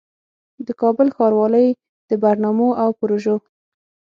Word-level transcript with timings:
د 0.67 0.67
کابل 0.81 1.07
ښاروالۍ 1.15 1.67
د 2.09 2.11
برنامو 2.23 2.69
او 2.83 2.89
پروژو 2.99 3.35